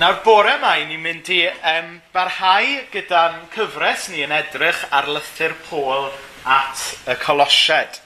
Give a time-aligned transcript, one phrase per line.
[0.00, 5.10] Nawr bore yma i ni'n mynd i um, barhau gyda'n cyfres ni yn edrych ar
[5.12, 6.06] lythyr Pôl
[6.48, 7.98] at y Colosied.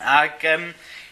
[0.00, 0.64] Ac um,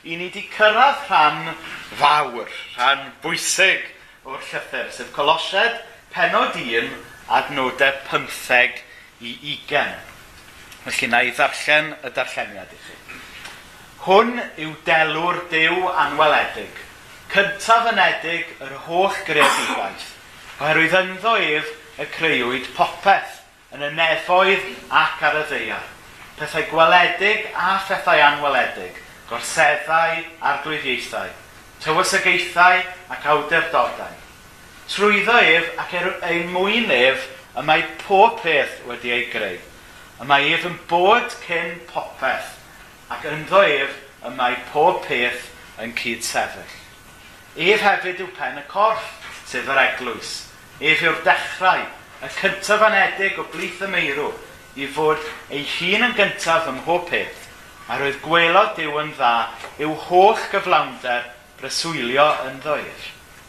[0.09, 1.53] i ni wedi cyrraedd rhan
[2.01, 3.85] fawr, rhan bwysig
[4.25, 5.83] o'r llythyr, sef Colosied
[6.17, 6.89] penod 1
[7.29, 8.81] adnodau 15
[9.21, 9.97] i 20.
[10.89, 13.01] Felly na i ddarllen y darlleniad i chi.
[14.07, 16.87] Hwn yw delw'r dew anweledig–
[17.31, 20.07] cyntaf yn edig yr holl greadigaeth,
[20.59, 21.69] oherwydd ynddo ef
[22.03, 23.37] y creuwyd popeth
[23.77, 24.65] yn y nefoedd
[25.03, 25.85] ac ar y ddeiar,
[26.41, 28.99] pethau gweledig a phethau anweledig,
[29.31, 31.31] gorseddau a'r glwyddiaethau,
[31.85, 32.83] tywysygeithau
[33.15, 34.19] ac awdurdodau.
[34.91, 39.63] Trwyddo ef ac er ei mwyn ef y mae pob peth wedi ei greu.
[40.19, 42.57] Y mae ef yn bod cyn popeth
[43.15, 43.95] ac ynddo ef
[44.27, 45.47] y mae pob peth
[45.79, 46.80] yn cyd sefyll.
[47.59, 49.07] Ef hefyd yw pen y corff,
[49.51, 50.35] sef yr eglwys.
[50.79, 51.83] Ef yw'r dechrau,
[52.23, 54.31] y cyntaf anedig o blith y meirw,
[54.79, 55.19] i fod
[55.51, 57.49] ei hun yn gyntaf ym mhob peth,
[57.91, 59.35] a roedd gwelod Dyw yn dda
[59.83, 61.27] yw holl gyflawnder
[61.59, 63.07] breswylio yn ddoer.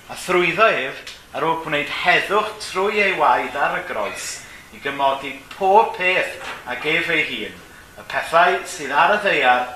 [0.10, 1.04] A thrwyddo ef
[1.38, 4.40] ar ôl gwneud heddwch trwy ei waed ar y groes
[4.74, 7.54] i gymodi pob peth a gef ei hun,
[8.02, 9.76] y pethau sydd ar y ddeiar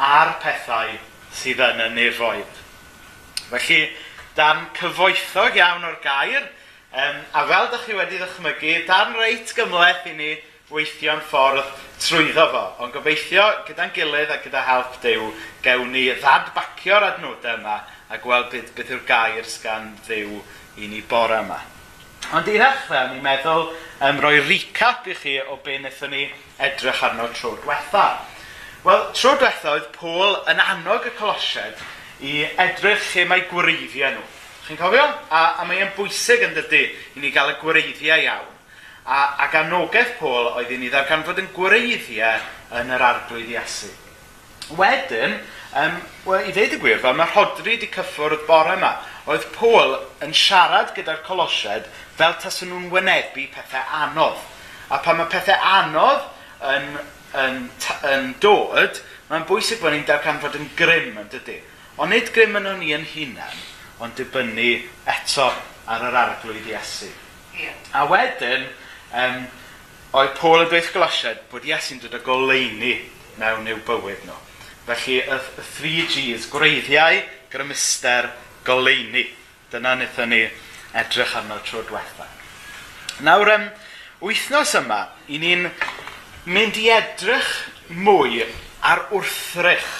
[0.00, 0.96] a'r pethau
[1.36, 2.65] sydd yn y nefoedd.
[3.50, 3.80] Felly,
[4.36, 6.48] dan cyfoethog iawn o'r gair,
[6.92, 10.32] um, a fel ydych chi wedi ddychmygu, dan reit gymleth i ni
[10.72, 11.68] weithio'n ffordd
[12.02, 12.64] trwyddo fo.
[12.82, 15.30] Ond gobeithio gyda'n gilydd a gyda help Dyw,
[15.62, 17.78] gewn ni ddadbacio'r adnodau yma
[18.10, 20.40] a gweld beth, beth yw'r gair sgan Dyw
[20.82, 21.60] i ni bore yma.
[22.34, 26.26] Ond i ddechrau, ni'n meddwl um, roi recap i chi o be wnaethon ni
[26.58, 28.08] edrych arno tro diwetha.
[28.82, 31.78] Wel, tro diwetha oedd Pôl yn annog y Colosied
[32.24, 34.24] i edrych lle mae gwreiddiau nhw.
[34.66, 35.04] Chi'n cofio?
[35.30, 36.82] A, a mae'n bwysig yn dydy
[37.14, 38.54] i ni gael y gwreiddiau iawn.
[39.06, 42.40] A, a anogaeth Pôl oedd i ni ddarganfod yn gwreiddiau
[42.80, 43.92] yn yr arglwydd Iesu.
[44.74, 45.36] Wedyn,
[45.78, 48.96] um, well, i ddeud y gwir, fel mae Rhodri wedi cyffwrdd bore yma,
[49.30, 49.94] oedd Pôl
[50.26, 51.86] yn siarad gyda'r colosied
[52.18, 54.42] fel tas nhw'n wynebu pethau anodd.
[54.90, 56.26] A pan mae pethau anodd
[56.72, 56.90] yn,
[57.44, 57.62] yn, yn,
[58.10, 58.98] yn dod,
[59.30, 61.60] mae'n bwysig bod ni'n darganfod yn grym yn dydy.
[61.96, 63.60] Ond nid grym yn ni yn hunain,
[64.04, 64.72] ond dibynnu
[65.08, 65.46] eto
[65.88, 67.08] ar yr arglwydd Iesu.
[67.56, 67.76] Yeah.
[67.96, 68.66] A wedyn,
[69.16, 69.46] um,
[70.20, 72.98] oedd Paul yn dweud Golosiaid bod Iesu'n dod o goleini
[73.40, 74.36] mewn i'w bywyd nhw.
[74.86, 78.28] Felly, y, y 3Gs, gwreiddiau, grymuster,
[78.68, 79.24] goleini.
[79.72, 80.42] Dyna wnaethon ni
[80.96, 82.28] edrych arno tro diwetha.
[83.24, 83.66] Nawr, um,
[84.20, 85.00] wythnos yma,
[85.32, 85.70] i ni'n
[86.52, 87.50] mynd i edrych
[87.88, 88.44] mwy
[88.84, 89.90] ar wrthrych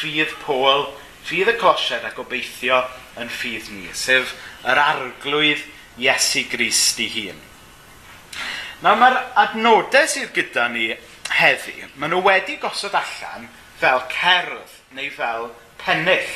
[0.00, 0.88] ffydd Paul
[1.22, 2.82] ffydd y closier a gobeithio
[3.20, 4.34] yn ffydd ni, sef
[4.66, 5.64] yr arglwydd
[6.02, 7.40] Iesu Grist i hun.
[8.82, 10.88] Nawr mae'r adnodau sydd gyda ni
[11.38, 13.46] heddi, maen nhw wedi gosod allan
[13.78, 15.50] fel cerdd neu fel
[15.82, 16.32] pennill.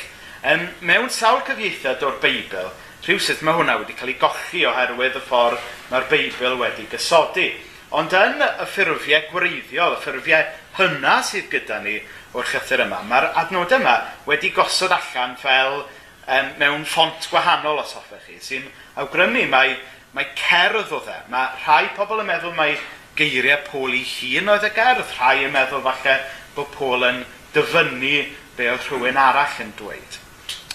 [0.47, 2.69] Um, mewn sawl cyfieithiad o'r Beibl,
[3.03, 7.49] rhywsyd mae hwnna wedi cael ei gochi oherwydd y ffordd mae'r Beibl wedi gysodi.
[7.97, 11.97] Ond yn y ffurfiau gwreiddiol, y ffurfiau hynna sydd gyda ni,
[12.37, 13.01] o'r llythyr yma.
[13.09, 13.95] Mae'r adnod yma
[14.27, 18.67] wedi gosod allan fel um, mewn ffont gwahanol os hoffech chi, sy'n
[19.01, 19.77] awgrymu mae,
[20.13, 21.17] mae cerdd o dde.
[21.33, 22.77] Mae rhai pobl yn meddwl mae
[23.17, 26.19] geiriau Pôl i hun oedd y gerdd, rhai yn meddwl falle
[26.55, 27.23] bod Pôl yn
[27.55, 28.13] dyfynnu
[28.57, 30.21] be oedd rhywun arall yn dweud.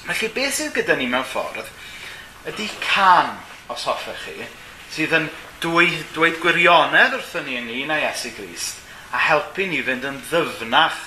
[0.03, 1.71] Felly, beth sydd gyda ni mewn ffordd
[2.50, 3.37] ydy can,
[3.71, 4.49] os hoffech chi,
[4.91, 5.29] sydd yn
[5.62, 8.81] dweud, dweud gwirionedd wrthyn ni ynglyn â Iesu Grist
[9.15, 10.99] a helpu ni fynd yn ddyfnach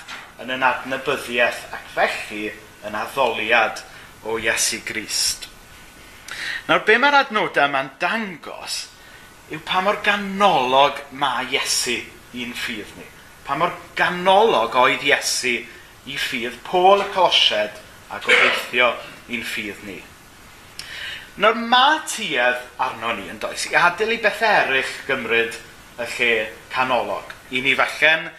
[0.42, 2.50] yn yn adnabyddiaeth ac felly
[2.86, 3.82] yn addoliad
[4.26, 5.48] o Iesu Grist.
[6.66, 8.82] Nawr, be mae'r adnodau yma'n dangos
[9.52, 12.00] yw pa mor ganolog mae Iesu
[12.36, 13.06] i'n ffydd ni.
[13.46, 15.56] Pa mor ganolog oedd Iesu
[16.06, 17.78] i ffydd Pôl y Colosied
[18.10, 18.92] a gobeithio
[19.32, 20.00] i'n ffydd ni.
[21.42, 25.58] Nawr mae tuedd arno ni yn does i adael i beth eraill gymryd
[26.00, 26.30] y lle
[26.72, 27.32] canolog.
[27.52, 28.30] I ni falle'n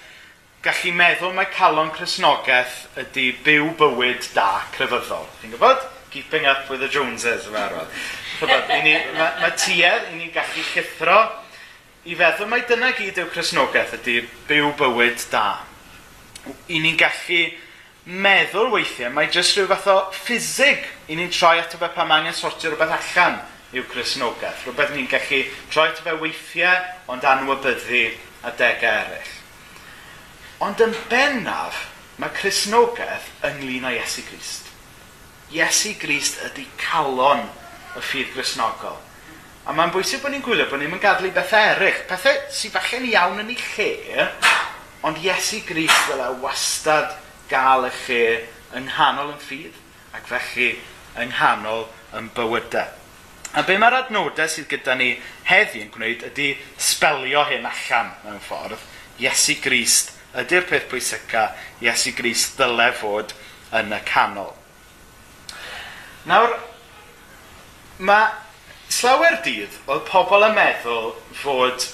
[0.68, 5.28] gallu meddwl mae calon Cresnogaeth ydy byw bywyd da crefyddol.
[5.40, 5.86] Chi'n gwybod?
[6.12, 7.94] Keeping up with the Joneses yma arwad.
[8.42, 11.20] mae ma, tuedd i ni'n gallu llithro
[12.08, 14.18] i feddwl mai dyna gyd yw Cresnogaeth ydy
[14.50, 15.46] byw bywyd da.
[16.68, 17.42] I ni'n gallu
[18.28, 22.36] meddwl weithiau mae jyst rhyw fath o ffisig i ni'n troi ato fe pam angen
[22.36, 23.40] sortio rhywbeth allan
[23.72, 24.68] yw Cresnogaeth.
[24.68, 28.06] Rhywbeth ni'n gallu troi ato fe weithiau ond anwybyddu
[28.52, 29.37] adegau eraill.
[30.58, 31.84] Ond yn bennaf,
[32.18, 34.72] mae Cresnogaeth ynglyn â Iesu Grist.
[35.54, 37.44] Iesu Grist ydy calon
[37.94, 38.98] y ffydd grisnogol.
[39.70, 43.44] A mae'n bwysig bod ni'n gwylio bod ni'n gadlu bethau erych, pethau sy'n falle'n iawn
[43.44, 44.28] yn ei lle,
[45.06, 47.14] ond Iesu Grist fel e wastad
[47.52, 48.26] gael y lle
[48.80, 49.78] yng nghanol yn ffydd,
[50.18, 50.74] ac felly
[51.22, 51.86] yng nghanol
[52.18, 52.90] yn bywydau.
[53.54, 55.14] A be mae'r adnodau sydd gyda ni
[55.46, 58.82] heddi yn gwneud ydy sbelio hyn allan mewn ffordd.
[59.22, 61.52] Iesu Grist ydy'r peth pwysica
[61.84, 63.34] Iesu Gris ddylai fod
[63.78, 64.54] yn y canol.
[66.28, 66.58] Nawr,
[68.04, 68.28] mae
[68.92, 71.88] slawer dydd oedd pobl yn meddwl fod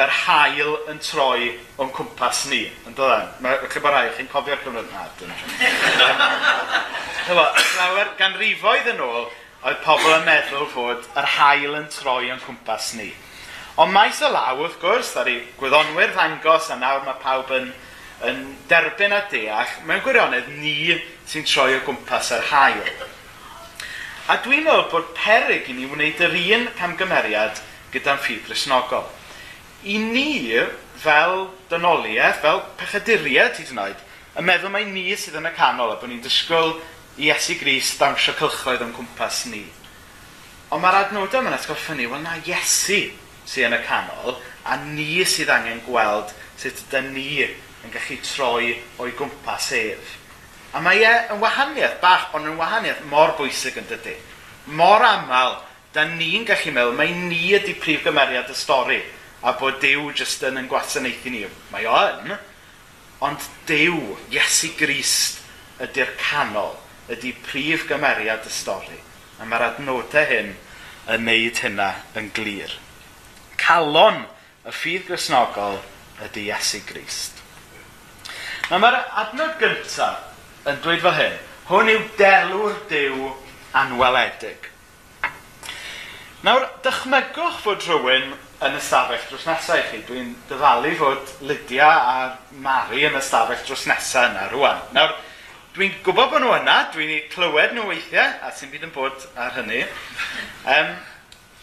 [0.00, 1.50] yr hael yn troi
[1.80, 3.26] o'n cwmpas ni, yn dod yn.
[3.26, 3.42] E?
[3.44, 5.06] Mae chi'n bod rai, chi'n cofio'r cyfnod na.
[7.26, 7.44] Chyfo,
[7.74, 9.26] llawer ganrifoedd yn ôl,
[9.66, 13.10] oedd pobl yn meddwl fod yr hael yn troi o'n cwmpas ni.
[13.80, 17.70] Ond maes y law, wrth gwrs, ar ei gwyddonwyr ddangos, a nawr mae pawb yn,
[18.28, 20.98] yn derbyn a deall, mewn gwirionedd ni
[21.30, 22.90] sy'n troi o gwmpas yr hael.
[24.28, 27.62] A dwi'n meddwl bod peryg i ni wneud yr un camgymeriad
[27.94, 29.08] gyda'n ffydd bresnogol.
[29.88, 30.28] I ni,
[31.00, 34.04] fel dynoliaeth, fel pechaduriaid hyd yn oed,
[34.36, 36.76] yn meddwl mai ni sydd yn y canol a bod ni'n disgwyl
[37.16, 39.64] i Iesu Gris dawnsio cylchoedd o'n cwmpas ni.
[40.68, 43.00] Ond mae'r adnodau yma'n atgoffa ni, wel na Iesu
[43.50, 46.30] sydd yn y canol, a ni sydd angen gweld
[46.60, 50.16] sut da ni yn gallu troi o'i gwmpas ef.
[50.76, 54.14] A mae e yn wahaniaeth bach, ond yn wahaniaeth mor bwysig yn dydy.
[54.78, 55.56] Mor aml,
[55.94, 59.00] da ni'n gallu meddwl, mae ni ydy prif gymeriad y stori,
[59.42, 61.42] a bod Dyw jyst yn yn gwasanaethu ni.
[61.72, 62.36] Mae o yn,
[63.26, 63.98] ond Dyw,
[64.30, 65.40] Iesu Grist,
[65.82, 66.76] ydy'r canol,
[67.10, 69.00] ydy prif gymeriad y stori.
[69.40, 70.54] A mae'r adnodau hyn
[71.10, 72.76] yn neud hynna yn glir
[73.60, 74.24] calon
[74.66, 75.78] y ffydd grisnogol
[76.24, 77.38] ydy Iesu Grist.
[78.70, 81.38] Nawr mae'r adnod gyntaf yn dweud fel hyn,
[81.70, 83.30] hwn yw delw'r dew
[83.76, 84.68] anweledig.
[86.44, 88.30] Nawr, dychmygwch fod rhywun
[88.64, 89.98] yn ystafell dros nesaf i chi.
[90.08, 92.14] Dwi'n dyfalu fod Lydia a
[92.64, 94.80] Mari yn ystafell dros nesaf yna rwan.
[94.96, 95.12] Nawr,
[95.76, 99.52] dwi'n gwybod bod nhw yna, dwi'n clywed nhw weithiau, a sy'n byd yn bod ar
[99.58, 99.82] hynny.
[100.64, 100.94] Um,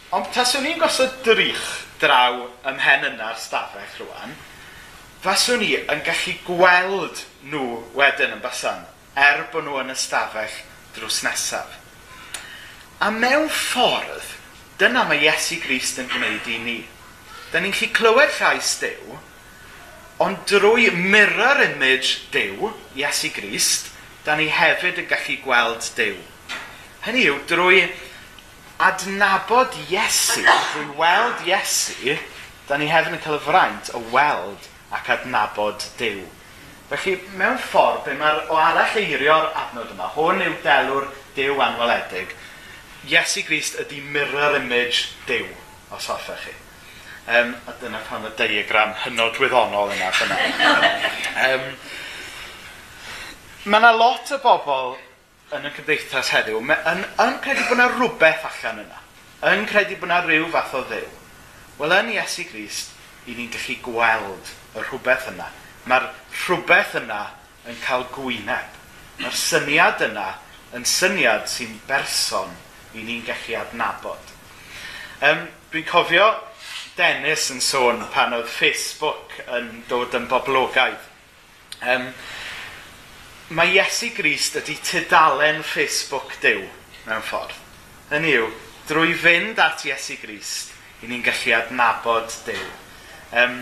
[0.08, 1.64] Ond taswn i'n gosod drych
[2.00, 4.30] draw ymhen yna'r stafell rwan,
[5.20, 7.20] faswn i yn gallu gweld
[7.50, 7.64] nhw
[7.98, 10.54] wedyn yn basan, er bod nhw yn y stafell
[10.96, 11.76] drws nesaf.
[13.04, 14.32] A mewn ffordd,
[14.80, 16.78] dyna mae Iesu Grist yn gwneud i ni.
[17.52, 19.20] Da ni'n gallu clywed llais Dyw,
[20.24, 23.92] ond drwy mirror image Dyw, Iesu Grist,
[24.24, 26.16] da ni hefyd yn gallu gweld Dyw.
[27.04, 27.84] Hynny yw, drwy
[28.78, 30.42] adnabod Iesu,
[30.72, 32.16] drwy weld Iesu,
[32.68, 36.22] da ni hefyd yn cael y fraint o weld ac adnabod Dyw.
[36.88, 42.32] Felly, mewn ffordd, be mae'r o arall eirio'r adnod yma, hwn yw delw'r Dyw anweledig.
[43.10, 45.50] Iesu Grist ydy mirror image Dyw,
[45.94, 46.54] os hoffech chi.
[47.28, 50.08] Um, a dyna pan y diagram hynod wyddonol yna.
[50.24, 50.38] yna.
[51.44, 51.66] um,
[53.68, 54.96] mae yna lot o bobl
[55.56, 59.02] yn y cymdeithas heddiw, yn, yn credu bod yna rhywbeth allan yna,
[59.52, 61.08] yn credu bod yna rhyw fath o ddew,
[61.78, 62.94] wel yn Iesu Grist,
[63.28, 65.48] i ni'n gallu gweld y rhywbeth yna.
[65.88, 66.08] Mae'r
[66.44, 67.20] rhywbeth yna
[67.68, 68.76] yn cael gwyneb.
[69.20, 70.28] Mae'r syniad yna
[70.76, 72.52] yn syniad sy'n berson
[72.96, 74.34] i ni'n gallu adnabod.
[75.24, 76.28] Um, Dwi'n cofio
[76.96, 81.04] Dennis yn sôn pan oedd Facebook yn dod yn boblogaidd.
[81.84, 82.08] Um,
[83.48, 86.66] mae Iesu Grist ydy tudalen Facebook Dyw
[87.06, 87.54] mewn ffordd.
[88.12, 88.48] Yn i'w,
[88.88, 92.66] drwy fynd at Iesu Grist, i ni'n gallu adnabod Dyw.
[93.38, 93.56] Um,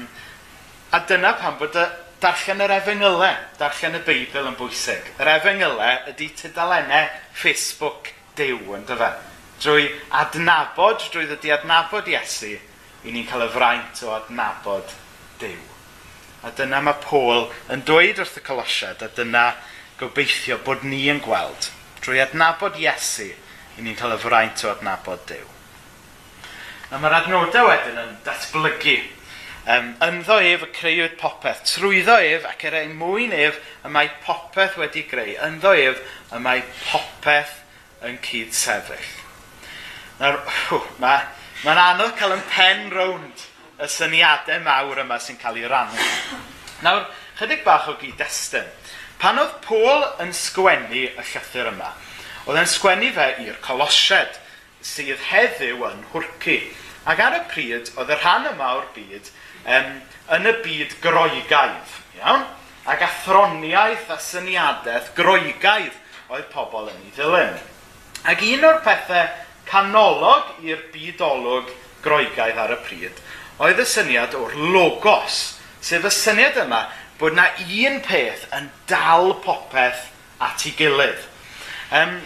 [0.91, 1.85] a dyna pan bod y
[2.23, 5.07] darllen yr efengylau, darllen y Beibl yn bwysig.
[5.23, 9.13] Yr efengylau ydy tudalennau Facebook Dyw yn dyfa.
[9.63, 9.87] Drwy
[10.19, 12.57] adnabod, drwy ddod i adnabod Iesu,
[13.07, 14.99] i ni'n cael y fraint o adnabod
[15.39, 15.63] Dyw.
[16.47, 19.47] A dyna mae Paul yn dweud wrth y Colosiad, a dyna
[20.01, 21.71] gobeithio bod ni yn gweld
[22.05, 23.31] drwy adnabod Iesu
[23.77, 25.47] i ni'n cael y fraint o adnabod Dyw.
[26.93, 28.97] A mae'r adnodau wedyn yn datblygu.
[29.67, 34.13] Um, ynddo ef y creuwyd popeth, trwyddo ef ac er ein mwyn ef y mae
[34.23, 35.35] popeth wedi greu.
[35.49, 35.99] Ynddo ef
[36.31, 37.57] y mae popeth
[38.07, 39.11] yn cyd sefyll.
[40.21, 40.39] Nawr,
[41.03, 41.27] mae'n
[41.65, 43.47] ma anodd cael yn pen rownd
[43.83, 46.07] y syniadau mawr yma sy'n cael ei rannu.
[46.87, 47.09] Nawr,
[47.41, 48.69] chydig bach o gyd-destun
[49.21, 51.93] Pan oedd Paul yn sgwennu y llythyr yma,
[52.47, 54.37] oedd e'n sgwennu fe i'r Colosied,
[54.85, 56.59] sydd heddiw yn hwrci.
[57.09, 59.31] Ac ar y pryd, oedd y rhan yma o'r byd
[59.77, 59.95] um,
[60.37, 62.45] yn y byd groegaidd, iawn?
[62.87, 65.97] Ac athroniaeth a syniadaeth groegaidd
[66.31, 67.57] oedd pobl yn ei ddilyn.
[68.27, 69.27] Ac un o'r pethau
[69.67, 71.73] canolog i'r bydolwg
[72.05, 73.25] groegaidd ar y pryd
[73.63, 76.83] oedd y syniad o'r logos, sef y syniad yma
[77.21, 80.07] bod na un peth yn dal popeth
[80.45, 81.27] at ei gilydd.
[81.97, 82.19] Um,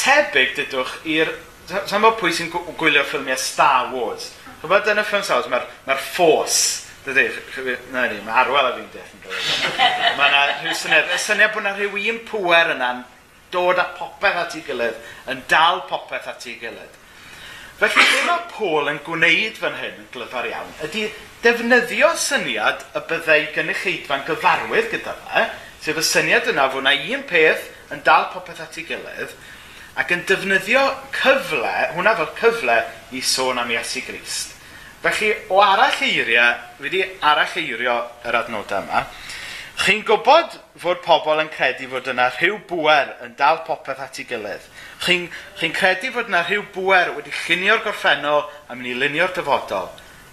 [0.00, 1.32] tebyg dydwch i'r...
[1.88, 4.32] Sa'n bod pwy sy'n gwylio ffilmiau Star Wars?
[4.60, 7.28] Chybod yn y ffilm Star Wars, mae'r ma force Dydy,
[7.92, 9.40] na ni, mae arwel a fi'n deall yn dod.
[10.16, 13.02] Mae yna rhyw syniad, y syniad bod yna rhyw un pwer yna'n
[13.52, 14.96] dod â popeth at ei gilydd,
[15.28, 16.96] yn dal popeth at ei gilydd.
[17.78, 21.08] Felly, be mae Paul yn gwneud fan hyn yn glyfar iawn, ydy
[21.42, 25.42] defnyddio syniad y byddai gynulleidfa'n gyfarwydd gyda fe,
[25.82, 29.34] sef y syniad yna fod yna un peth yn dal popeth at ei gilydd,
[29.98, 30.84] ac yn defnyddio
[31.18, 32.78] cyfle, hwnna fel cyfle
[33.10, 34.54] i sôn am Iesu Grist.
[35.02, 39.02] Felly, o arall eiriau, wedi arall eirio yr adnodau yma,
[39.84, 44.24] Chi'n gwybod fod pobl yn credu fod yna rhyw bwer yn dal popeth at ei
[44.24, 44.62] gilydd.
[45.04, 45.26] Chi'n
[45.60, 49.90] chi credu fod yna rhyw bwer wedi llunio'r gorffennol a mynd i lunio'r dyfodol.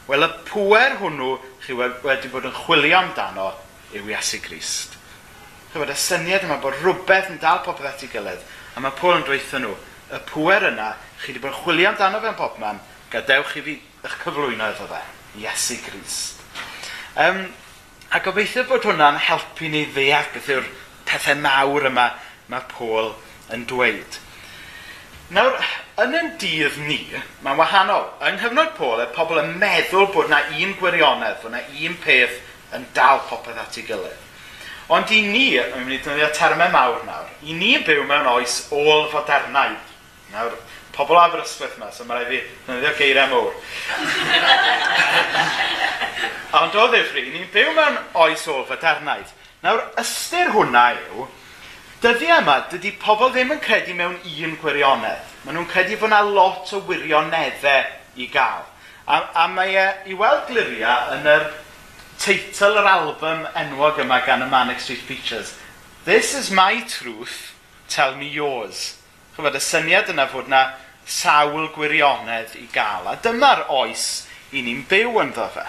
[0.07, 1.33] Wel, y pwer hwnnw
[1.65, 3.49] chi wedi bod yn chwilio amdano
[3.91, 4.95] yw Iesu Grist.
[4.95, 8.45] Chi Chybod, y syniad yma bod rhywbeth yn dal popeth at ei gilydd.
[8.79, 9.73] A mae Paul yn dweithio nhw,
[10.15, 10.93] y pwer yna,
[11.25, 12.79] chi wedi bod yn chwilio amdano fe'n popman,
[13.11, 15.03] gadewch i fi eich cyflwyno iddo fe.
[15.43, 16.39] Iesu Grist.
[17.19, 17.49] Um,
[18.11, 20.65] A gobeithio bod hwnna'n helpu ni ddeall beth yw'r
[21.07, 22.09] pethau mawr yma
[22.51, 23.13] mae Paul
[23.55, 24.17] yn dweud.
[25.31, 25.55] Nawr,
[26.03, 26.97] yn yn dydd ni,
[27.45, 28.09] mae'n wahanol.
[28.27, 32.35] Yng nghyfnod Paul, y pobl yn meddwl bod yna un gwirionedd, bod yna un peth
[32.75, 34.27] yn dal popeth at ei gilydd.
[34.91, 38.65] Ond i ni, yn mynd i ddefnyddio termau mawr nawr, i ni byw mewn oes
[38.75, 39.79] ôl fodernaidd.
[40.35, 40.59] Nawr,
[40.99, 43.55] pobl Aberystwyth yma, so mae'n rhaid fi ddefnyddio geiriau mwr.
[46.61, 49.29] Ond o ddifri, ni'n byw mewn oes o fadarnaid.
[49.63, 51.27] Nawr, ystyr hwnna yw,
[52.03, 55.27] dyddi yma, dydy pobl ddim yn credu mewn un gwirionedd.
[55.45, 58.67] Maen nhw'n credu bod yna lot o wirioneddau i gael.
[59.07, 61.47] A, a mae e i weld gliria yn yr
[62.21, 65.55] teitl yr album enwog yma gan y Manic Street Preachers.
[66.05, 67.53] This is my truth,
[67.87, 68.97] tell me yours.
[69.35, 70.63] Chyfod, y syniad yna fod yna
[71.05, 73.09] sawl gwirionedd i gael.
[73.09, 75.65] A dyma'r oes i ni'n byw yn ddo fe.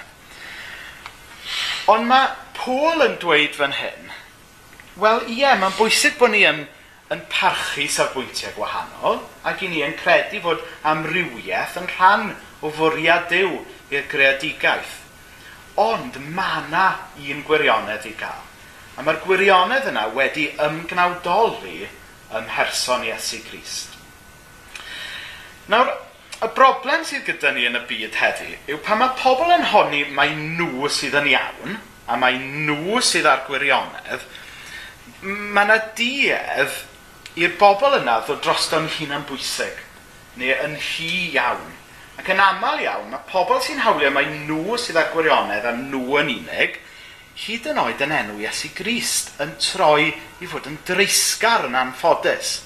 [1.90, 4.10] Ond mae Paul yn dweud fan hyn,
[5.02, 6.60] wel ie, mae'n bwysig bod ni yn,
[7.10, 12.28] yn parchu safbwyntiau gwahanol ac i ni yn credu fod amrywiaeth yn rhan
[12.62, 13.56] o fwriad Dyw
[13.92, 15.00] i'r greadigaeth.
[15.82, 16.86] Ond mae yna
[17.18, 18.46] un gwirionedd i gael.
[18.96, 23.96] A mae'r gwirionedd yna wedi ymgnawdoli ym mherson Iesu Grist.
[25.72, 25.90] Nawr,
[26.42, 30.00] Y broblem sydd gyda ni yn y byd heddi yw pan mae pobl yn honni
[30.16, 31.76] mae nhw sydd yn iawn
[32.11, 34.25] a mae nhw sydd ar gwirionedd,
[35.22, 36.80] mae yna duedd
[37.38, 39.78] i'r bobl yna ddod drosto'n hunan bwysig
[40.40, 41.70] neu yn hi iawn.
[42.18, 46.18] Ac yn aml iawn, mae pobl sy'n hawlio mae nhw sydd ar gwirionedd a nhw
[46.20, 46.76] yn unig,
[47.44, 50.11] hyd yn oed yn enw Iesu Grist yn troi
[50.42, 52.58] i fod yn dreisgar yn anffodus.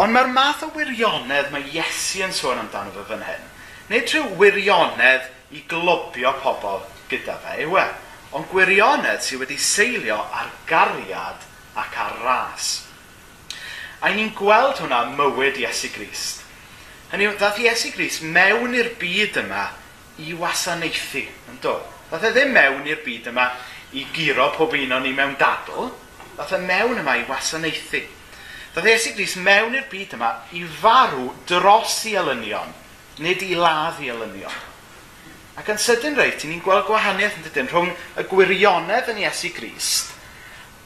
[0.00, 3.42] Ond mae'r math o wirionedd mae Iesu yn sôn amdano fe fan hyn,
[3.90, 6.78] nid rhyw wirionedd i globio pobl
[7.10, 7.84] gyda fe yw e,
[8.38, 11.44] ond gwirionedd sydd wedi seilio ar gariad
[11.82, 12.68] ac ar ras.
[14.00, 16.46] A ni'n gweld hwnna mywyd Iesu Grist.
[17.10, 19.66] Hynny yw, ddath Iesu Grist mewn i'r byd yma
[20.22, 21.74] i wasanaethu, yn do?
[22.08, 23.50] Ddath e ddim mewn i'r byd yma
[23.92, 25.90] i giro pob un o'n ni mewn dadl,
[26.38, 28.06] ddath e mewn yma i wasanaethu.
[28.70, 32.68] Doedd Iesu Gris mewn i'r byd yma i farw dros i elynion,
[33.18, 34.58] nid i ladd i elynion.
[35.58, 40.14] Ac yn sydyn reit, ni'n gweld gwahaniaeth yn dydyn rhwng y gwirionedd yn Iesu Grist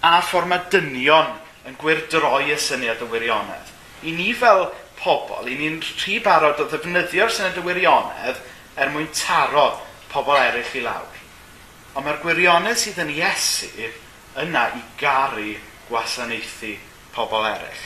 [0.01, 1.35] a ffordd mae dynion
[1.69, 3.69] yn gwirdroi y syniad y wirionedd.
[4.09, 4.67] I ni fel
[5.03, 8.41] pobl, i ni'n rhy barod o ddefnyddio'r syniad y wirionedd
[8.81, 9.69] er mwyn taro
[10.09, 11.21] pobl eraill i lawr.
[11.93, 13.71] Ond mae'r gwirionedd sydd yn Iesu
[14.41, 15.53] yna i garu
[15.93, 16.75] gwasanaethu
[17.15, 17.85] pobl eraill.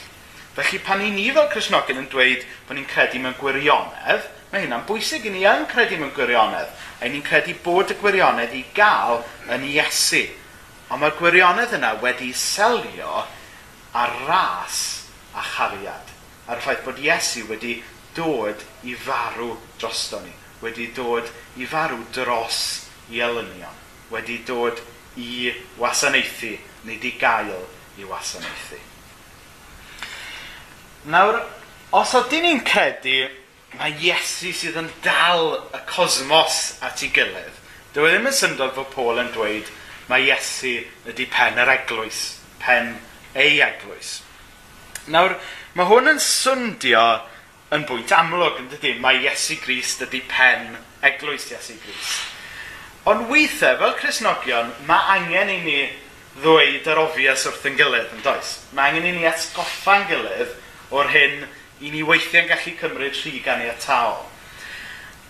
[0.57, 4.85] Felly pan i ni fel Cresnogion yn dweud bod ni'n credu mewn gwirionedd, mae hynna'n
[4.89, 6.73] bwysig i ni yn credu mewn gwirionedd.
[6.99, 9.21] A ni'n credu bod y gwirionedd i gael
[9.55, 10.25] yn Iesu.
[10.89, 13.23] Ond mae'r gwirionedd yna wedi selio
[13.93, 14.81] ar ras
[15.37, 16.11] a chariad.
[16.49, 17.77] A'r ffaith bod Iesu wedi
[18.17, 20.33] dod i farw drosto ni.
[20.65, 21.29] Wedi dod
[21.61, 23.79] i farw dros i elynion.
[24.11, 24.81] Wedi dod
[25.15, 26.55] i wasanaethu,
[26.89, 27.67] nid i gael
[27.99, 28.88] i wasanaethu.
[31.07, 31.37] Nawr,
[31.95, 33.29] os ydyn ni'n credu
[33.79, 37.61] mae Iesu sydd yn dal y cosmos at ei gilydd,
[37.95, 39.69] dyw e ddim yn syndod fod Paul yn dweud
[40.09, 40.73] mae Iesu
[41.07, 42.19] ydy pen yr eglwys,
[42.59, 42.97] pen
[43.31, 44.17] ei eglwys.
[45.07, 45.37] Nawr,
[45.77, 47.05] mae hwn yn swndio
[47.71, 50.73] yn bwynt amlwg yn dydy, mae Iesu Grist ydy pen
[51.05, 52.25] eglwys Iesu Grist.
[53.07, 55.81] Ond weithiau, fel Cresnogion, mae angen i ni
[56.41, 58.57] ddweud yr ofias wrth yn gilydd, yn does?
[58.75, 60.57] Mae angen i ni atgoffa'n gilydd
[60.95, 61.45] o'r hyn
[61.85, 64.17] i ni weithiau'n gallu cymryd rhi gan i'r tal.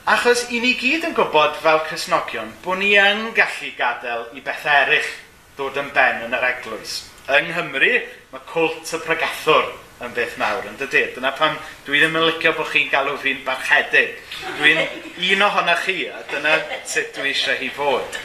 [0.10, 4.66] Achos i ni gyd yn gwybod fel Cresnogion bod ni yn gallu gadael i beth
[4.66, 5.12] eraill
[5.60, 7.04] dod yn ben yn yr eglwys.
[7.30, 7.92] Yng Nghymru,
[8.32, 9.68] mae cwlt y pregathwr
[10.06, 11.04] yn beth mawr, yn dydy.
[11.14, 14.16] Dyna pam dwi ddim yn licio bod chi'n galw fi'n barchedig.
[14.58, 14.80] Dwi'n
[15.36, 16.56] un ohonoch chi, a dyna
[16.88, 18.20] sut dwi eisiau hi fod.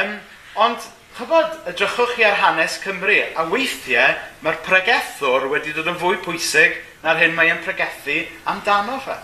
[0.00, 0.16] Um,
[0.64, 0.88] ond
[1.20, 6.78] Chybod, edrychwch chi ar hanes Cymru, a weithiau mae'r pregethwr wedi dod yn fwy pwysig
[7.02, 9.18] na'r hyn mae'n pregethu amdano fe.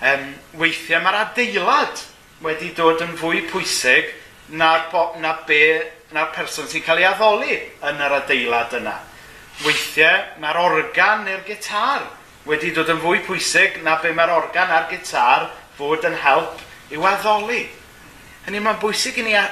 [0.00, 0.24] Um,
[0.62, 2.00] weithiau mae'r adeilad
[2.40, 4.08] wedi dod yn fwy pwysig
[4.56, 4.88] na'r,
[5.20, 5.60] na be,
[6.16, 7.60] na'r person sy'n cael ei addoli
[7.90, 8.96] yn yr adeilad yna.
[9.66, 12.08] Weithiau mae'r organ neu'r gitar
[12.48, 16.64] wedi dod yn fwy pwysig na be mae'r organ a'r gitar fod yn help
[16.96, 17.66] i'w addoli.
[18.46, 19.42] Hynny mae'n bwysig i ni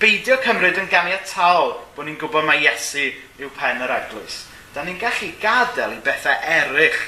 [0.00, 3.06] beidio cymryd yn ganiataol bod ni'n gwybod mae Iesu
[3.40, 4.42] yw pen yr eglwys.
[4.74, 6.98] Da ni'n gallu gadael i bethau erych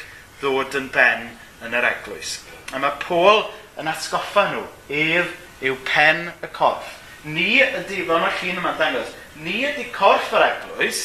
[0.41, 1.27] ddod yn ben
[1.67, 2.39] yn yr eglwys.
[2.73, 3.43] A mae Paul
[3.81, 5.35] yn atgoffa nhw, ef
[5.69, 6.95] yw pen y corff.
[7.29, 11.03] Ni ydy, fel mae'r llun yma'n dangos, ni ydy corff yr eglwys,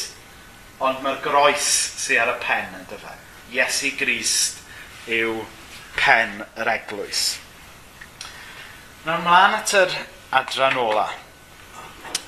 [0.84, 1.68] ond mae'r groes
[2.04, 3.18] sy'n ar y pen yn dyfa.
[3.54, 4.64] Iesu Grist
[5.12, 5.42] yw
[5.98, 7.26] pen yr eglwys.
[9.04, 10.00] Nawr mlaen at yr
[10.40, 11.20] adran olaf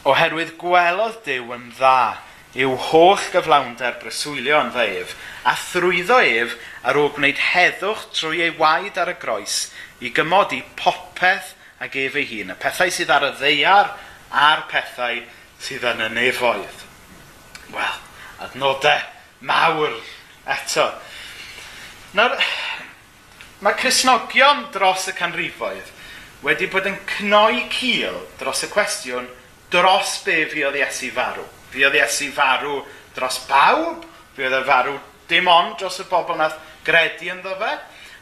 [0.05, 2.21] oherwydd gwelodd Dyw yn dda
[2.55, 5.15] yw holl gyflawnder breswylio yn ddeif
[5.49, 6.53] a thrwyddo ef
[6.87, 9.57] ar ôl gwneud heddwch trwy ei waed ar y groes
[9.99, 11.51] i gymodi popeth
[11.83, 13.91] ag ef ei hun, y pethau sydd ar y ddeiar
[14.31, 15.19] a'r pethau
[15.59, 16.85] sydd yn y nefoedd.
[17.73, 17.99] Wel,
[18.45, 19.03] adnodau
[19.43, 19.97] mawr
[20.55, 20.87] eto.
[22.15, 22.37] Nawr,
[23.65, 25.91] mae Cresnogion dros y canrifoedd
[26.45, 29.27] wedi bod yn cnoi cil dros y cwestiwn–
[29.75, 31.43] dros be fi oedd Iesu farw.
[31.73, 32.79] Fi oedd Iesu farw
[33.15, 34.95] dros bawb, fi oedd e farw
[35.29, 37.73] dim ond dros y bobl nath gredu ynddo fe,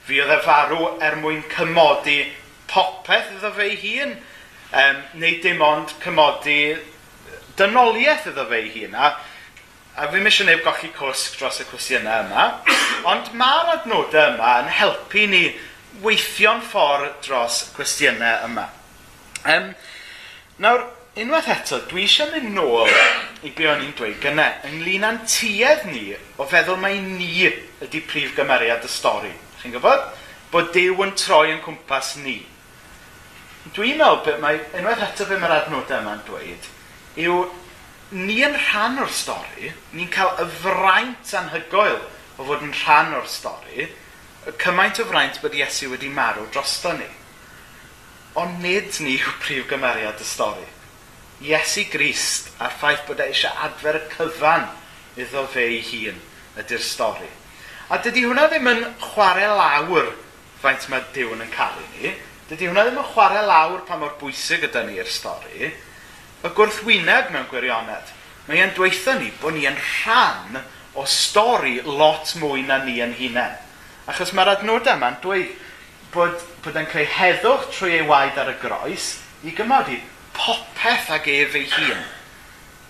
[0.07, 2.21] fi oedd e farw er mwyn cymodi
[2.71, 4.15] popeth iddo fe ei hun,
[4.71, 6.57] um, neu dim ond cymodi
[7.59, 8.97] dynoliaeth iddo fe ei hun.
[8.97, 9.13] A,
[9.93, 12.47] a fi'n mysio neb gochi cwsg dros y cwestiynau yma,
[13.11, 15.43] ond mae'r adnodau yma yn helpu ni
[16.01, 18.67] weithio'n ffordd dros cwestiynau yma.
[19.43, 19.73] Um,
[20.63, 22.89] nawr, unwaith eto, dwi eisiau mynd nôl
[23.45, 26.07] i be o'n i'n dweud gynne, ynglyn â'n tuedd ni
[26.41, 29.29] o feddwl mai ni ydy prif gymeriad y stori.
[29.61, 30.07] Chi'n gwybod?
[30.49, 32.39] Bod Dyw yn troi yn cwmpas ni.
[33.75, 36.67] Dwi'n meddwl, be, mae, unwaith eto be mae'r adnodau yma'n dweud,
[37.21, 37.39] yw
[38.17, 41.99] ni yn rhan o'r stori, ni'n cael y fraint anhygoel
[42.39, 43.91] o fod yn rhan o'r stori,
[44.49, 47.09] y cymaint o fraint bod Iesu wedi marw drosto ni.
[48.41, 50.72] Ond nid ni yw prif gymeriad y stori.
[51.43, 54.69] Iesu Grist a'r ffaith bod e eisiau adfer y cyfan
[55.19, 56.19] iddo fe ei hun
[56.61, 57.27] ydy'r stori.
[57.91, 60.07] A dydy hwnna ddim yn chwarae lawr
[60.63, 62.13] faint mae Dyw yn caru ni.
[62.47, 65.73] Dydy hwnna ddim yn chwarae lawr pa mor bwysig ydy ni'r stori.
[66.43, 68.15] Y gwrthwyneb mewn gwirionedd,
[68.47, 70.61] mae e'n dweithio ni bod ni yn rhan
[70.95, 73.59] o stori lot mwy na ni yn hunain.
[74.07, 75.51] Achos mae'r adnodau yma'n dweud
[76.15, 79.11] bod, bod e'n creu heddwch trwy ei waed ar y groes
[79.43, 79.99] i gymodi
[80.35, 82.01] popeth ag ef ei hun.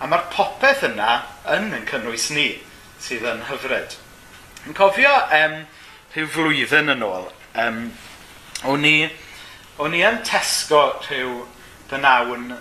[0.00, 1.10] A mae'r popeth yna
[1.54, 2.48] yn yn cynnwys ni,
[3.00, 3.96] sydd yn hyfryd.
[4.64, 5.60] Yn cofio um,
[6.14, 7.28] rhyw flwyddyn yn ôl,
[7.60, 7.80] um,
[8.70, 8.96] o'n, i,
[9.82, 11.44] o'n i yn tesgo rhyw
[11.90, 12.54] dynawn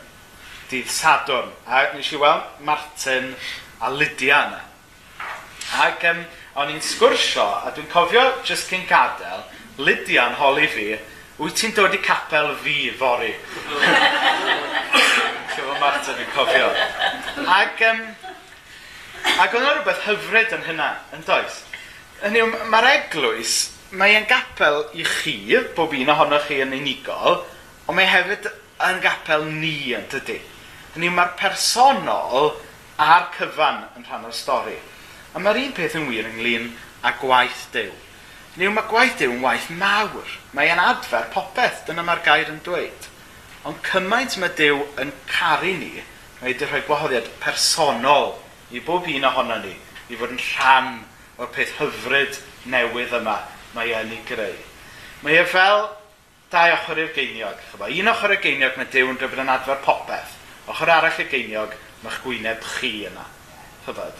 [0.71, 3.33] dydd Sadwrn, a nes i weld Martin
[3.83, 4.61] a Lydia yna.
[5.83, 6.23] Ac um,
[6.59, 9.47] o'n i'n sgwrsio, a dwi'n cofio jyst cyn gadael,
[9.81, 10.91] Lydia'n holi fi,
[11.39, 13.31] wyt ti'n dod i capel fi fori?
[15.83, 16.69] Martin yn cofio.
[17.51, 17.97] Ac, um,
[19.43, 21.57] ac oedd yna rhywbeth hyfryd yn hynna, yn does.
[22.21, 23.55] Hynny yw, mae'r eglwys,
[23.91, 25.35] mae'n gapel i chi,
[25.75, 27.41] bob un ohonoch chi yn unigol,
[27.83, 28.47] ond mae hefyd
[28.87, 30.39] yn gapel ni yn dydy.
[30.95, 32.53] Hynny yw, mae'r personol
[33.03, 34.79] a'r cyfan yn rhan o'r stori.
[35.35, 36.71] A mae'r un peth yn wir ynglyn
[37.03, 37.91] â gwaith Dyw.
[38.55, 40.37] Niw, mae gwaith Dyw yn waith mawr.
[40.55, 43.09] Mae e'n adfer popeth, dyna mae'r gair yn dweud.
[43.63, 46.01] Ond cymaint mae Dyw yn caru ni,
[46.41, 48.33] mae wedi rhoi gwahoddiad personol
[48.75, 49.71] i bob un ohono ni,
[50.11, 50.89] i fod yn rhan
[51.39, 52.41] o'r peth hyfryd
[52.73, 53.37] newydd yma
[53.73, 54.57] mae e'n ei greu.
[55.23, 55.85] Mae e fel
[56.51, 57.61] dau ochr i'r geiniog.
[57.71, 57.87] Chyba.
[57.87, 60.35] Un ochr y geiniog mae Dyw yn dod yn adfer popeth.
[60.69, 63.23] Ochr arall y geiniog mae'ch gwyneb chi yna.
[63.85, 64.19] Chyfod.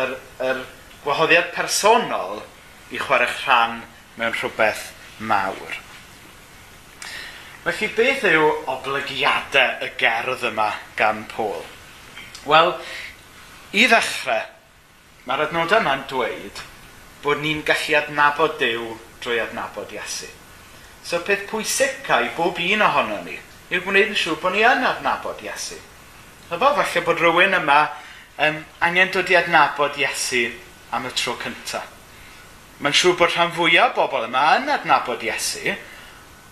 [0.00, 0.16] Yr,
[0.50, 0.64] yr
[1.04, 2.42] gwahoddiad personol
[2.90, 3.84] i chwarae'ch rhan
[4.18, 4.90] mewn rhywbeth
[5.22, 5.78] mawr.
[7.60, 11.60] Felly beth yw oblygiadau y gerdd yma gan Pôl?
[12.48, 12.70] Wel,
[13.76, 14.46] i ddechrau,
[15.28, 16.62] mae'r adnodau yma'n dweud
[17.20, 18.86] bod ni'n gallu adnabod Dyw
[19.20, 20.30] drwy adnabod Iesu.
[21.04, 23.36] So peth pwysicau bob un ohono ni
[23.68, 25.76] yw gwneud yn siŵr bod ni yn adnabod Iesu.
[26.48, 27.78] Efo falle bod rhywun yma
[28.40, 30.46] um, angen dod i adnabod Iesu
[30.96, 31.84] am y tro cyntaf.
[32.80, 35.76] Mae'n siŵr bod rhan fwyaf o bobl yma yn adnabod Iesu,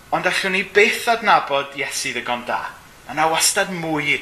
[0.09, 2.63] Ond allwn ni beth adnabod Iesu ddigon da.
[3.09, 4.17] A na wastad mwy i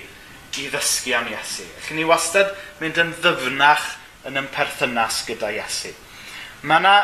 [0.57, 1.63] ddysgu am Iesu.
[1.79, 3.93] Allwn ni wastad mynd yn ddyfnach
[4.27, 5.93] yn ym perthynas gyda Iesu.
[6.67, 6.95] Mae yna,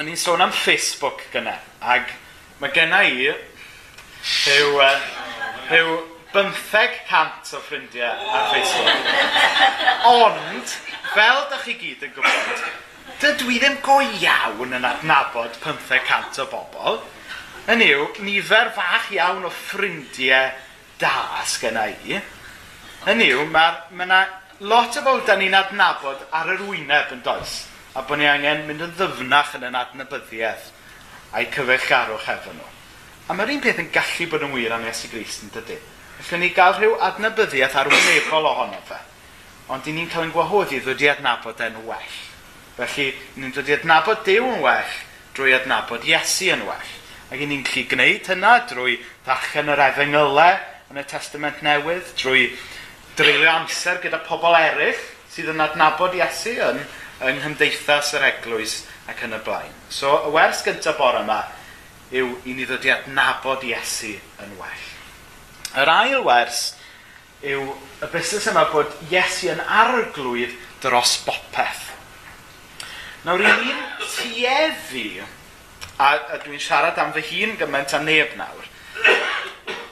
[0.00, 2.14] o'n i'n sôn am Facebook gyna, ac
[2.62, 4.80] mae genna i rhyw,
[5.68, 5.98] rhyw
[6.32, 9.12] 500 o ffrindiau ar Facebook.
[10.14, 10.74] Ond,
[11.12, 12.64] fel da chi gyd yn gwybod,
[13.20, 17.00] dydw i ddim go iawn yn adnabod 500 o bobl,
[17.68, 20.54] Yn yw, nifer fach iawn o ffrindiau
[21.00, 22.16] da sgynna i.
[23.12, 24.22] Yn yw, mae yna
[24.64, 27.66] lot o bobl da ni'n adnabod ar yr wyneb yn does.
[27.92, 30.70] A bod ni angen mynd yn ddyfnach yn yn adnabyddiaeth
[31.36, 32.70] a'i cyfeillgarwch efo nhw.
[33.28, 35.76] A mae'r un peth yn gallu bod yn wir am Iesu Grist yn dydy.
[36.22, 39.02] Felly ni gael rhyw adnabyddiaeth arwynebol ohono fe.
[39.68, 42.16] Ond i ni'n cael ein gwahoddi ddod i adnabod e'n well.
[42.78, 44.96] Felly, ni'n dod i adnabod Dyw yn well
[45.36, 46.94] drwy adnabod Iesu yn well.
[47.28, 48.94] Ac ni'n gallu gwneud hynna drwy
[49.26, 50.54] ddarllen yr efengylau
[50.88, 52.46] yn y Testament Newydd, drwy
[53.18, 56.80] dreulio amser gyda pobl eraill sydd yn adnabod Iesu yn,
[57.28, 58.78] yng nghymdeithas yr eglwys
[59.12, 59.76] ac yn y blaen.
[59.92, 61.42] So, y wers gyntaf bore yma
[62.16, 64.88] yw i ni ddod i adnabod Iesu yn well.
[65.76, 66.62] Yr ail wers
[67.44, 71.90] yw y busnes yma bod Iesu yn arglwydd dros bopeth.
[73.26, 75.28] Nawr, i ni'n tueddu
[75.98, 78.66] a, a dwi'n siarad am fy hun gymaint a neb nawr.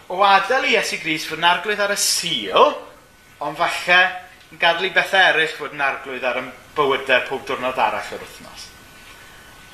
[0.09, 2.77] O adael i Iesu Gris fod yn arglwydd ar y sil,
[3.43, 3.99] ond falle
[4.53, 8.23] yn gadw i bethau eraill fod yn arglwydd ar y bywydau pob diwrnod arall yr
[8.23, 8.69] wythnos.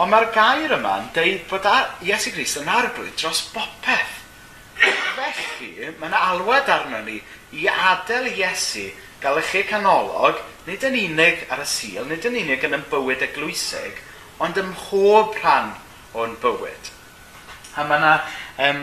[0.01, 1.69] Ond mae'r gair yma yn deud bod
[2.09, 4.19] Iesu Gris yn arglwydd dros bopeth.
[4.83, 7.19] Felly, mae yna alwad arno ni
[7.53, 8.89] i adael Iesu
[9.23, 13.23] gael eich canolog, nid yn unig ar y sil, nid yn unig yn y bywyd
[13.29, 14.01] eglwysig,
[14.43, 15.75] ond ym mhob rhan
[16.19, 16.91] o'n bywyd.
[17.77, 18.13] A mae yna
[18.69, 18.83] um,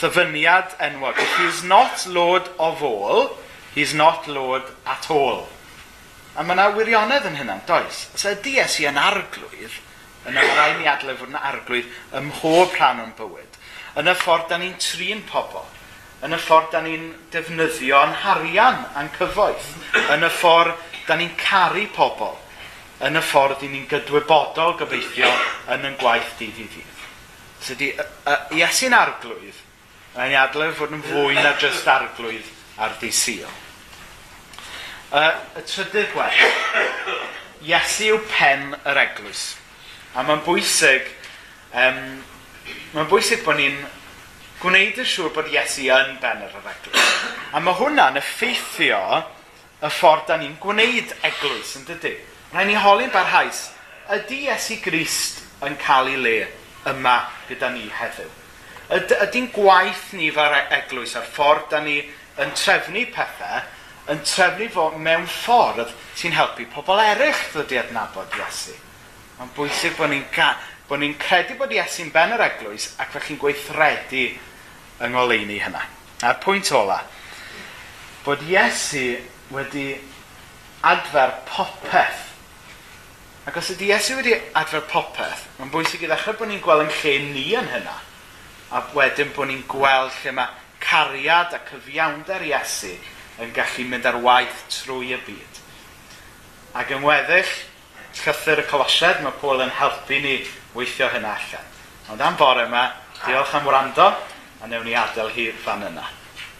[0.00, 1.20] ddyfyniad enwog.
[1.38, 3.30] He's not Lord of all,
[3.74, 5.46] he's not Lord at all.
[6.36, 8.06] A mae yna wirionedd yn hynna, does?
[8.14, 9.80] Os ydy Iesu yn arglwydd,
[10.28, 13.58] yna mae rhaid ni adlef yn arglwydd ym mhob rhan o'n bywyd.
[14.00, 15.64] Yn y ffordd da ni'n trin pobl,
[16.24, 19.72] yn y ffordd da ni'n defnyddio'n harian a'n cyfoeth,
[20.14, 22.36] yn y ffordd da ni'n caru pobl,
[23.06, 25.30] yn y ffordd i ni'n gydwybodol gobeithio
[25.72, 27.04] yn yn gwaith dydd i ddydd.
[27.64, 27.90] So di,
[28.56, 29.58] Iesu'n arglwydd,
[30.16, 32.48] mae'n adle fod yn fwy na jyst arglwydd
[32.80, 33.48] ar di sil.
[35.10, 36.42] Uh, y trydydd gwell,
[37.66, 39.42] Iesu yw pen yr eglwys.
[40.16, 41.08] A mae'n bwysig,
[41.76, 41.98] um,
[42.94, 43.80] mae'n bwysig bod ni'n
[44.60, 47.12] gwneud yn siŵr bod Iesu yn ben yr eglwys.
[47.52, 49.00] A mae hwnna'n effeithio
[49.80, 52.16] y ffordd da ni'n gwneud eglwys, yn dydy?
[52.50, 53.68] Rhaid ni holi'n barhaus,
[54.10, 56.32] ydy Iesu Grist yn cael ei le
[56.90, 57.12] yma
[57.46, 58.30] gyda ni heddiw?
[58.90, 62.00] Ydy'n gwaith ni fel e- eglwys a'r ffordd da ni
[62.42, 63.60] yn trefnu pethau,
[64.10, 68.74] yn trefnu fo mewn ffordd sy'n helpu pobl eraill ddod i adnabod Iesu.
[69.36, 70.26] Mae'n bwysig bod ni'n
[70.88, 74.24] bo ni credu bod Iesu'n ben yr eglwys ac fe chi'n gweithredu
[74.98, 75.84] yng ngoleini hynna.
[76.26, 76.98] A'r pwynt ola,
[78.26, 79.06] bod Iesu
[79.54, 79.86] wedi
[80.90, 82.26] adfer popeth
[83.50, 86.92] Ac os ydy Iesu wedi adfer popeth, mae'n bwysig i ddechrau bod ni'n gweld yn
[87.00, 87.96] lle ni yn hynna.
[88.70, 90.52] A wedyn bod ni'n gweld lle mae
[90.84, 92.92] cariad a cyfiawnder Iesu
[93.42, 95.58] yn gallu mynd ar waith trwy y byd.
[96.78, 97.50] Ac yn weddill,
[98.20, 100.36] llythyr y colosiad, mae Paul yn helpu ni
[100.78, 101.74] weithio hynna allan.
[102.14, 102.86] Ond am bore yma,
[103.24, 104.12] diolch am wrando,
[104.62, 106.06] a newn ni adael hi fan yna.